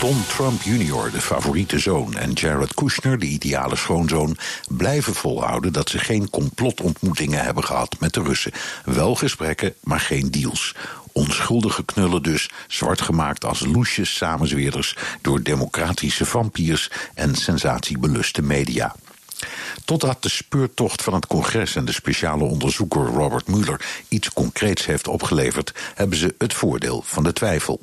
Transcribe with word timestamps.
Donald 0.00 0.28
Trump 0.28 0.62
Jr., 0.62 1.10
de 1.10 1.20
favoriete 1.20 1.78
zoon, 1.78 2.14
en 2.14 2.32
Jared 2.32 2.74
Kushner, 2.74 3.18
de 3.18 3.26
ideale 3.26 3.76
schoonzoon, 3.76 4.36
blijven 4.68 5.14
volhouden 5.14 5.72
dat 5.72 5.88
ze 5.88 5.98
geen 5.98 6.30
complotontmoetingen 6.30 7.44
hebben 7.44 7.64
gehad 7.64 7.96
met 8.00 8.14
de 8.14 8.22
Russen. 8.22 8.52
Wel 8.84 9.14
gesprekken, 9.14 9.74
maar 9.82 10.00
geen 10.00 10.30
deals. 10.30 10.74
Onschuldige 11.12 11.84
knullen 11.84 12.22
dus, 12.22 12.50
zwart 12.66 13.00
gemaakt 13.00 13.44
als 13.44 13.60
loesjes 13.60 14.16
samenzweerders 14.16 14.96
door 15.22 15.42
democratische 15.42 16.24
vampiers 16.26 16.90
en 17.14 17.34
sensatiebeluste 17.34 18.42
media. 18.42 18.94
Totdat 19.88 20.22
de 20.22 20.28
speurtocht 20.28 21.02
van 21.02 21.14
het 21.14 21.26
congres 21.26 21.76
en 21.76 21.84
de 21.84 21.92
speciale 21.92 22.44
onderzoeker 22.44 23.02
Robert 23.02 23.48
Mueller 23.48 24.04
iets 24.08 24.32
concreets 24.32 24.86
heeft 24.86 25.08
opgeleverd, 25.08 25.72
hebben 25.94 26.18
ze 26.18 26.34
het 26.38 26.54
voordeel 26.54 27.02
van 27.02 27.22
de 27.22 27.32
twijfel. 27.32 27.80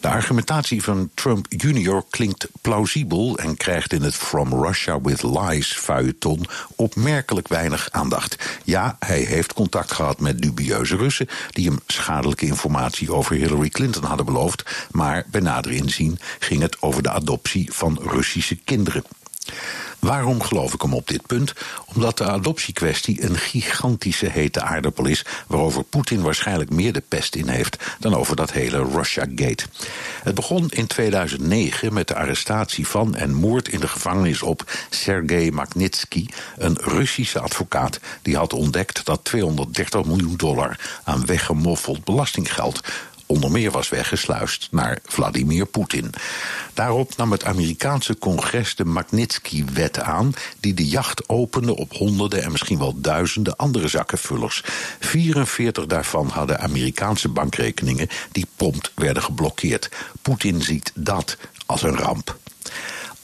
De 0.00 0.08
argumentatie 0.08 0.82
van 0.82 1.10
Trump 1.14 1.46
Jr. 1.48 2.02
klinkt 2.10 2.48
plausibel 2.60 3.38
en 3.38 3.56
krijgt 3.56 3.92
in 3.92 4.02
het 4.02 4.14
From 4.14 4.64
Russia 4.64 5.00
with 5.00 5.22
Lies 5.22 5.72
feuilleton 5.72 6.46
opmerkelijk 6.76 7.48
weinig 7.48 7.88
aandacht. 7.90 8.58
Ja, 8.64 8.96
hij 8.98 9.20
heeft 9.20 9.52
contact 9.52 9.92
gehad 9.92 10.20
met 10.20 10.42
dubieuze 10.42 10.96
Russen 10.96 11.28
die 11.50 11.68
hem 11.68 11.80
schadelijke 11.86 12.46
informatie 12.46 13.12
over 13.12 13.36
Hillary 13.36 13.68
Clinton 13.68 14.04
hadden 14.04 14.26
beloofd, 14.26 14.86
maar 14.90 15.24
bij 15.30 15.40
nader 15.40 15.72
inzien 15.72 16.18
ging 16.38 16.60
het 16.62 16.82
over 16.82 17.02
de 17.02 17.10
adoptie 17.10 17.72
van 17.72 17.98
Russische 18.02 18.56
kinderen. 18.56 19.04
Waarom 20.02 20.42
geloof 20.42 20.74
ik 20.74 20.82
hem 20.82 20.94
op 20.94 21.08
dit 21.08 21.26
punt? 21.26 21.52
Omdat 21.94 22.18
de 22.18 22.24
adoptiekwestie 22.24 23.22
een 23.22 23.36
gigantische 23.36 24.26
hete 24.26 24.62
aardappel 24.62 25.06
is, 25.06 25.24
waarover 25.46 25.84
Poetin 25.84 26.22
waarschijnlijk 26.22 26.70
meer 26.70 26.92
de 26.92 27.02
pest 27.08 27.34
in 27.34 27.48
heeft 27.48 27.96
dan 27.98 28.14
over 28.14 28.36
dat 28.36 28.52
hele 28.52 28.84
Russia-gate. 28.84 29.64
Het 30.22 30.34
begon 30.34 30.70
in 30.70 30.86
2009 30.86 31.92
met 31.92 32.08
de 32.08 32.14
arrestatie 32.14 32.86
van 32.86 33.14
en 33.14 33.34
moord 33.34 33.68
in 33.68 33.80
de 33.80 33.88
gevangenis 33.88 34.42
op 34.42 34.70
Sergei 34.90 35.50
Magnitsky, 35.50 36.26
een 36.56 36.78
Russische 36.80 37.40
advocaat 37.40 38.00
die 38.22 38.36
had 38.36 38.52
ontdekt 38.52 39.04
dat 39.04 39.24
230 39.24 40.04
miljoen 40.04 40.36
dollar 40.36 41.00
aan 41.04 41.26
weggemoffeld 41.26 42.04
belastinggeld 42.04 42.80
onder 43.32 43.50
meer 43.50 43.70
was 43.70 43.88
weggesluist 43.88 44.68
naar 44.70 44.98
Vladimir 45.04 45.66
Poetin. 45.66 46.10
Daarop 46.74 47.16
nam 47.16 47.32
het 47.32 47.44
Amerikaanse 47.44 48.18
congres 48.18 48.74
de 48.74 48.84
Magnitsky-wet 48.84 50.00
aan, 50.00 50.34
die 50.60 50.74
de 50.74 50.86
jacht 50.86 51.28
opende 51.28 51.76
op 51.76 51.92
honderden 51.92 52.42
en 52.42 52.52
misschien 52.52 52.78
wel 52.78 53.00
duizenden 53.00 53.56
andere 53.56 53.88
zakkenvullers. 53.88 54.62
44 55.00 55.86
daarvan 55.86 56.28
hadden 56.28 56.60
Amerikaanse 56.60 57.28
bankrekeningen 57.28 58.08
die 58.32 58.46
prompt 58.56 58.92
werden 58.94 59.22
geblokkeerd. 59.22 59.88
Poetin 60.22 60.62
ziet 60.62 60.92
dat 60.94 61.36
als 61.66 61.82
een 61.82 61.96
ramp. 61.96 62.36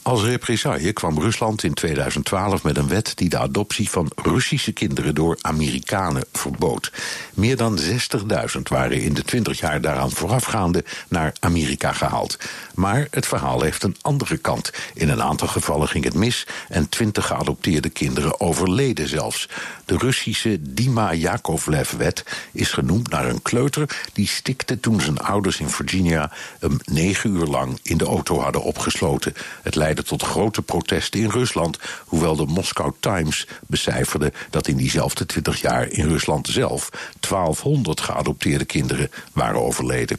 Als 0.09 0.23
represaille 0.23 0.93
kwam 0.93 1.19
Rusland 1.19 1.63
in 1.63 1.73
2012 1.73 2.63
met 2.63 2.77
een 2.77 2.87
wet 2.87 3.11
die 3.15 3.29
de 3.29 3.37
adoptie 3.37 3.89
van 3.89 4.11
Russische 4.15 4.71
kinderen 4.71 5.15
door 5.15 5.37
Amerikanen 5.41 6.23
verbood. 6.33 6.91
Meer 7.33 7.57
dan 7.57 7.79
60.000 7.79 8.61
waren 8.63 9.01
in 9.01 9.13
de 9.13 9.23
20 9.23 9.59
jaar 9.59 9.81
daaraan 9.81 10.11
voorafgaande 10.11 10.83
naar 11.07 11.33
Amerika 11.39 11.91
gehaald. 11.91 12.37
Maar 12.75 13.07
het 13.11 13.27
verhaal 13.27 13.61
heeft 13.61 13.83
een 13.83 13.95
andere 14.01 14.37
kant. 14.37 14.71
In 14.93 15.09
een 15.09 15.21
aantal 15.21 15.47
gevallen 15.47 15.87
ging 15.87 16.03
het 16.03 16.13
mis 16.13 16.47
en 16.69 16.89
20 16.89 17.25
geadopteerde 17.25 17.89
kinderen 17.89 18.39
overleden 18.39 19.07
zelfs. 19.07 19.49
De 19.85 19.97
Russische 19.97 20.57
Dima 20.61 21.13
Yakovlev-wet 21.13 22.23
is 22.51 22.71
genoemd 22.71 23.09
naar 23.09 23.29
een 23.29 23.41
kleuter 23.41 23.99
die 24.13 24.27
stikte 24.27 24.79
toen 24.79 25.01
zijn 25.01 25.19
ouders 25.19 25.59
in 25.59 25.69
Virginia 25.69 26.31
hem 26.59 26.77
negen 26.85 27.35
uur 27.35 27.45
lang 27.45 27.79
in 27.83 27.97
de 27.97 28.05
auto 28.05 28.39
hadden 28.39 28.63
opgesloten. 28.63 29.33
Het 29.61 29.75
leidde 29.75 29.97
tot 30.03 30.23
grote 30.23 30.61
protesten 30.61 31.19
in 31.19 31.29
Rusland, 31.29 31.77
hoewel 32.05 32.35
de 32.35 32.45
Moscow 32.45 32.93
Times 32.99 33.47
becijferde 33.67 34.33
dat 34.49 34.67
in 34.67 34.77
diezelfde 34.77 35.25
20 35.25 35.61
jaar 35.61 35.87
in 35.87 36.07
Rusland 36.07 36.47
zelf 36.47 36.89
1200 37.19 38.01
geadopteerde 38.01 38.65
kinderen 38.65 39.11
waren 39.33 39.61
overleden. 39.61 40.17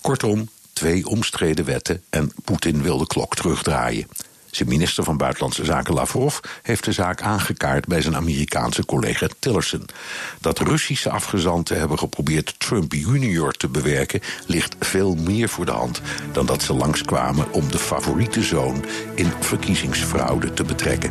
Kortom, 0.00 0.48
twee 0.72 1.06
omstreden 1.06 1.64
wetten 1.64 2.02
en 2.10 2.32
Poetin 2.44 2.82
wil 2.82 2.98
de 2.98 3.06
klok 3.06 3.34
terugdraaien. 3.34 4.06
Zijn 4.56 4.68
minister 4.68 5.04
van 5.04 5.16
Buitenlandse 5.16 5.64
Zaken 5.64 5.94
Lavrov 5.94 6.38
heeft 6.62 6.84
de 6.84 6.92
zaak 6.92 7.22
aangekaart 7.22 7.86
bij 7.86 8.00
zijn 8.00 8.16
Amerikaanse 8.16 8.84
collega 8.84 9.26
Tillerson. 9.38 9.84
Dat 10.40 10.58
Russische 10.58 11.10
afgezanten 11.10 11.78
hebben 11.78 11.98
geprobeerd 11.98 12.54
Trump 12.58 12.92
junior 12.92 13.52
te 13.52 13.68
bewerken, 13.68 14.20
ligt 14.46 14.76
veel 14.80 15.14
meer 15.14 15.48
voor 15.48 15.64
de 15.64 15.72
hand 15.72 16.00
dan 16.32 16.46
dat 16.46 16.62
ze 16.62 16.74
langskwamen 16.74 17.52
om 17.52 17.70
de 17.70 17.78
favoriete 17.78 18.42
zoon 18.42 18.84
in 19.14 19.32
verkiezingsfraude 19.40 20.54
te 20.54 20.64
betrekken. 20.64 21.10